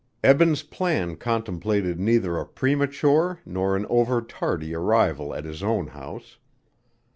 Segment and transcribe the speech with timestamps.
[0.23, 6.39] Eben's plan contemplated neither a premature nor an over tardy arrival at his own house.